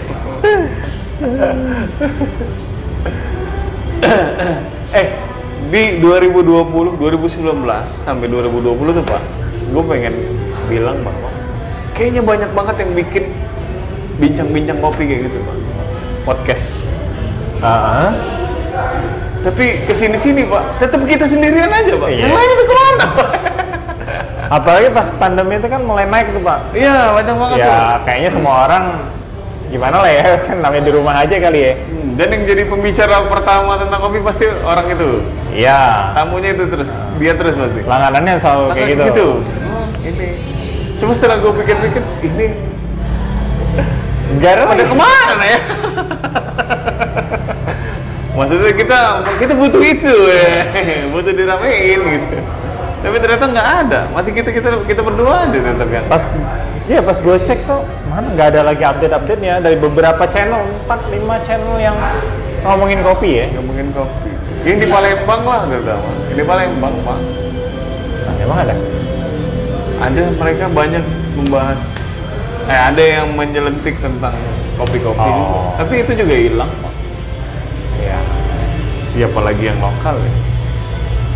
[4.90, 5.06] eh
[5.70, 7.38] di 2020 2019
[7.84, 9.22] sampai 2020 tuh pak
[9.70, 10.14] gue pengen
[10.66, 11.30] bilang bahwa
[11.94, 13.24] kayaknya banyak banget yang bikin
[14.18, 15.56] bincang-bincang kopi kayak gitu pak.
[16.24, 16.79] Podcast
[17.60, 18.10] Ah,
[19.44, 20.62] tapi ke sini-sini pak.
[20.80, 22.08] Tetap kita sendirian aja pak.
[22.08, 22.24] Iya.
[22.28, 23.06] yang lain itu ke mana?
[24.56, 26.58] Apalagi pas pandemi itu kan mulai naik tuh pak.
[26.74, 27.70] Iya banyak banget tuh.
[27.70, 28.84] ya kayaknya semua orang
[29.70, 31.72] gimana lah ya kan namanya di rumah aja kali ya.
[31.78, 35.08] Hmm, dan yang jadi pembicara pertama tentang kopi pasti orang itu.
[35.54, 36.10] Iya.
[36.16, 36.90] Tamunya itu terus
[37.22, 37.80] dia terus pasti.
[37.86, 39.04] Langganannya selalu Maka kayak gitu.
[39.06, 39.28] situ.
[39.70, 40.28] Oh, ini.
[40.98, 42.46] Cuma setelah gue pikir-pikir ini
[44.38, 45.58] Gak ada pada ke mana ya
[48.40, 49.00] maksudnya kita
[49.36, 50.50] kita butuh itu ya
[51.12, 52.38] butuh diramein gitu
[53.00, 54.00] Tapi ternyata nggak ada.
[54.12, 56.04] Masih kita kita kita berdua aja tetap yang.
[56.04, 56.28] Pas
[56.84, 57.80] iya pas gue cek tuh
[58.12, 61.96] mana nggak ada lagi update-update nya dari beberapa channel 4 5 channel yang
[62.60, 63.46] ngomongin kopi ya.
[63.56, 64.30] ngomongin kopi.
[64.68, 66.12] Yang di Palembang lah terutama.
[66.28, 67.18] Di Palembang pak.
[68.20, 68.74] Nah, emang ada?
[70.04, 71.04] Ada mereka banyak
[71.40, 71.80] membahas.
[72.70, 74.30] Eh ada yang menyelentik tentang
[74.78, 75.34] kopi-kopi Oh.
[75.34, 75.58] juga.
[75.82, 76.94] Tapi itu juga hilang pak.
[77.98, 78.18] Iya.
[79.18, 80.32] Ya apalagi yang lokal ya.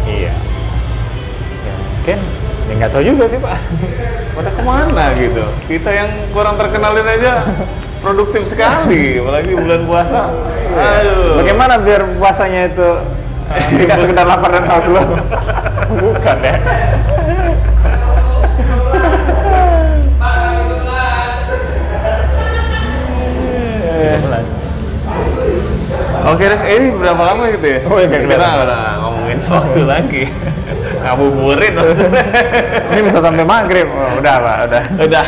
[0.04, 0.32] Iya.
[1.64, 2.18] Ya, mungkin
[2.64, 3.58] ya nggak tahu juga sih pak.
[4.34, 5.44] Pada ke mana gitu?
[5.66, 7.42] Kita yang kurang terkenalin aja
[7.98, 10.30] produktif sekali, apalagi bulan puasa.
[10.74, 11.42] Aduh.
[11.42, 12.88] Bagaimana biar puasanya itu
[13.82, 14.86] tidak sekedar lapar dan haus?
[15.98, 16.54] Bukan ya?
[26.24, 27.78] Oke deh, ini berapa lama gitu ya?
[27.84, 30.24] Oh, iya, Kita udah ngomongin waktu lagi.
[31.04, 32.24] Ngabuburit maksudnya.
[32.96, 33.88] Ini bisa sampai maghrib.
[33.92, 34.82] Oh, udah pak, udah.
[35.04, 35.26] Udah.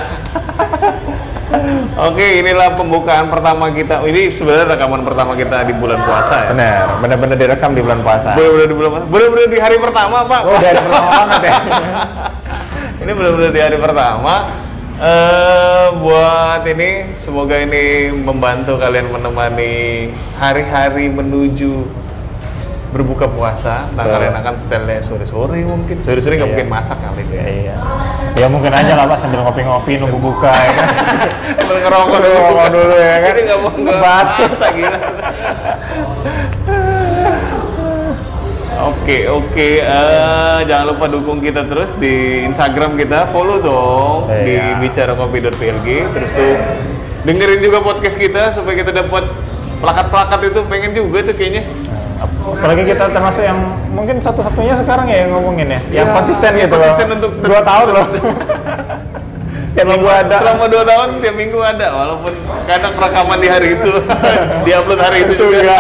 [1.97, 4.01] Oke, inilah pembukaan pertama kita.
[4.09, 6.51] Ini sebenarnya rekaman pertama kita di bulan puasa ya.
[6.57, 8.33] Benar, benar-benar direkam di bulan puasa.
[8.33, 9.07] Bener-bener di bulan puasa.
[9.13, 10.41] Bener-bener di hari pertama, Pak.
[10.49, 11.55] Oh, dari pertama banget ya.
[13.05, 14.35] ini benar-benar di hari pertama.
[14.97, 20.09] Eh buat ini semoga ini membantu kalian menemani
[20.41, 21.85] hari-hari menuju
[22.97, 23.85] berbuka puasa.
[23.93, 24.13] Nah, Betul.
[24.17, 26.01] kalian akan setelnya sore-sore mungkin.
[26.01, 26.53] Sore-sore nggak Iya.
[26.57, 27.45] mungkin masak kali ya.
[27.45, 27.77] Iya.
[28.41, 30.89] Ya mungkin aja lah pak sambil ngopi-ngopi nunggu buka ya kan.
[31.61, 32.41] Sambil ngerokok dulu.
[32.73, 33.33] Dulu ya kan.
[33.37, 34.97] Ini nggak mau masak gila.
[38.79, 44.77] Oke oke, Eh, jangan lupa dukung kita terus di Instagram kita, follow dong di Iya.
[44.77, 45.89] bicarakopi.plg.
[46.07, 46.53] Terus tuh
[47.25, 49.25] dengerin juga podcast kita supaya kita dapat
[49.79, 51.65] plakat-plakat itu pengen juga tuh kayaknya.
[52.19, 53.59] Apalagi kita termasuk yang
[53.91, 57.17] mungkin satu-satunya sekarang ya yang ngomongin ya, yang Iya, konsisten yang gitu konsisten loh.
[57.17, 58.07] untuk dua tahun loh.
[59.77, 60.37] Tiap minggu ada.
[60.41, 62.33] Selama dua tahun tiap minggu ada, walaupun
[62.65, 63.93] kadang rekaman di hari itu,
[64.65, 65.77] diupload hari itu juga.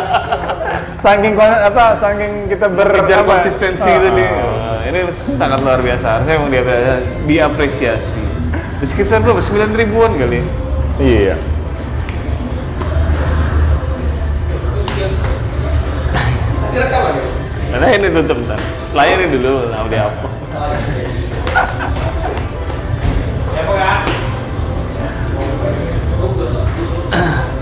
[1.06, 4.28] Saking apa saking kita ber Kejar apa, konsistensi ah, itu nih.
[4.90, 6.06] Ini sangat luar biasa.
[6.18, 7.14] Harusnya emang diapresiasi.
[7.30, 8.22] diapresiasi.
[8.82, 9.38] Di sekitar berapa?
[9.38, 10.42] 9 ribuan kali.
[10.42, 10.46] ya?
[10.98, 11.36] Iya.
[17.76, 18.60] Nah ini tutup ntar.
[18.96, 20.28] Layani dulu, nah udah apa?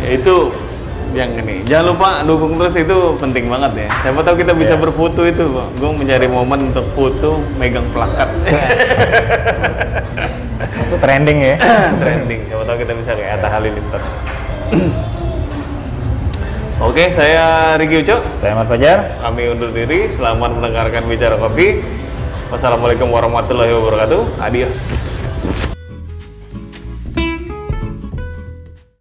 [0.05, 0.37] ya itu
[1.15, 1.63] yang ini.
[1.65, 3.89] Jangan lupa dukung terus itu penting banget ya.
[4.03, 4.83] Siapa tahu kita bisa Iya.
[4.83, 8.29] berfoto itu, gue mencari momen untuk foto, megang plakat.
[10.79, 11.55] Masuk trending ya.
[12.03, 12.41] trending.
[12.51, 14.03] Siapa tahu kita bisa kayak Atta Halilintar.
[16.85, 18.21] Oke, saya Riki Ucok.
[18.37, 19.23] Saya Ahmad Fajar.
[19.23, 20.11] Kami undur diri.
[20.11, 21.81] Selamat mendengarkan bicara kopi.
[22.51, 24.43] Wassalamualaikum warahmatullahi wabarakatuh.
[24.43, 25.09] Adios.